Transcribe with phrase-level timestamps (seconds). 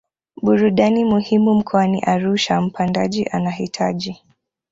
[0.43, 4.23] burudani muhimu mkoani Arusha Mpandaji anahitaji